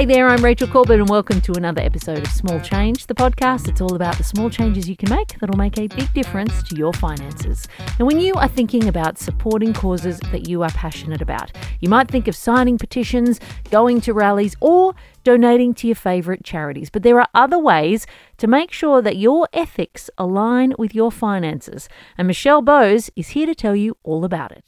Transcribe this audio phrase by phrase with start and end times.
[0.00, 3.68] Hey there, I'm Rachel Corbett, and welcome to another episode of Small Change, the podcast.
[3.68, 6.74] It's all about the small changes you can make that'll make a big difference to
[6.74, 7.68] your finances.
[7.98, 12.08] And when you are thinking about supporting causes that you are passionate about, you might
[12.08, 13.40] think of signing petitions,
[13.70, 16.88] going to rallies, or donating to your favourite charities.
[16.88, 18.06] But there are other ways
[18.38, 21.90] to make sure that your ethics align with your finances.
[22.16, 24.64] And Michelle Bowes is here to tell you all about it.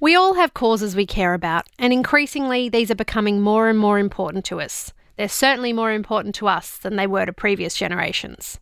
[0.00, 3.98] We all have causes we care about, and increasingly these are becoming more and more
[3.98, 4.92] important to us.
[5.16, 8.60] They're certainly more important to us than they were to previous generations.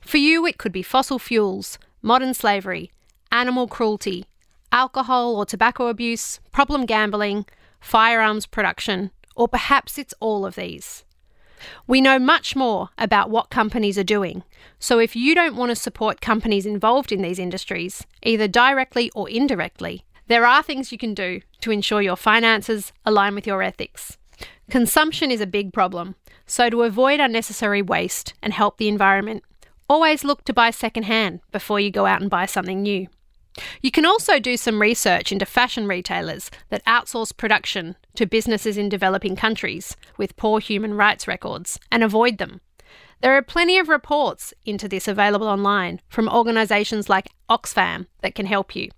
[0.00, 2.92] For you, it could be fossil fuels, modern slavery,
[3.32, 4.26] animal cruelty,
[4.70, 7.46] alcohol or tobacco abuse, problem gambling,
[7.80, 11.04] firearms production, or perhaps it's all of these.
[11.88, 14.44] We know much more about what companies are doing,
[14.78, 19.28] so if you don't want to support companies involved in these industries, either directly or
[19.28, 24.18] indirectly, there are things you can do to ensure your finances align with your ethics.
[24.70, 29.44] Consumption is a big problem, so to avoid unnecessary waste and help the environment,
[29.88, 33.06] always look to buy secondhand before you go out and buy something new.
[33.80, 38.88] You can also do some research into fashion retailers that outsource production to businesses in
[38.88, 42.60] developing countries with poor human rights records and avoid them.
[43.22, 48.46] There are plenty of reports into this available online from organisations like Oxfam that can
[48.46, 48.90] help you.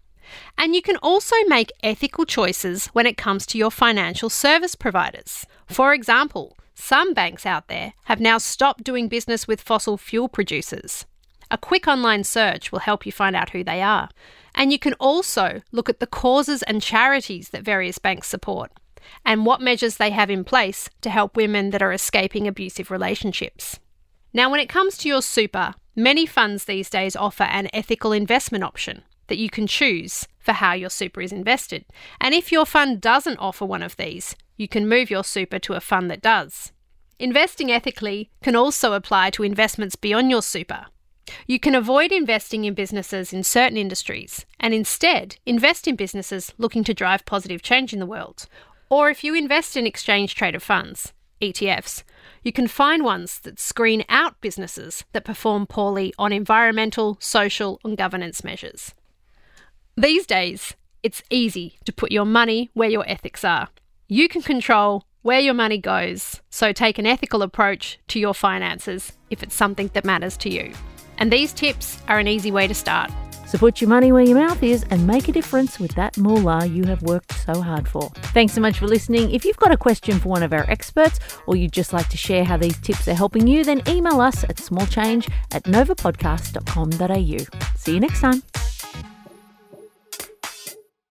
[0.56, 5.46] And you can also make ethical choices when it comes to your financial service providers.
[5.66, 11.06] For example, some banks out there have now stopped doing business with fossil fuel producers.
[11.50, 14.08] A quick online search will help you find out who they are.
[14.54, 18.70] And you can also look at the causes and charities that various banks support
[19.24, 23.78] and what measures they have in place to help women that are escaping abusive relationships.
[24.32, 28.64] Now, when it comes to your super, many funds these days offer an ethical investment
[28.64, 31.84] option that you can choose for how your super is invested.
[32.20, 35.74] And if your fund doesn't offer one of these, you can move your super to
[35.74, 36.72] a fund that does.
[37.18, 40.86] Investing ethically can also apply to investments beyond your super.
[41.46, 46.84] You can avoid investing in businesses in certain industries and instead invest in businesses looking
[46.84, 48.46] to drive positive change in the world.
[48.90, 52.02] Or if you invest in exchange traded funds, ETFs,
[52.42, 57.96] you can find ones that screen out businesses that perform poorly on environmental, social, and
[57.96, 58.94] governance measures.
[59.98, 63.67] These days, it's easy to put your money where your ethics are.
[64.07, 69.14] You can control where your money goes, so take an ethical approach to your finances
[69.29, 70.73] if it's something that matters to you.
[71.19, 73.11] And these tips are an easy way to start.
[73.48, 76.67] So put your money where your mouth is and make a difference with that moolah
[76.67, 78.09] you have worked so hard for.
[78.33, 79.33] Thanks so much for listening.
[79.33, 82.17] If you've got a question for one of our experts or you'd just like to
[82.17, 87.75] share how these tips are helping you, then email us at smallchange at novapodcast.com.au.
[87.75, 88.45] See you next time.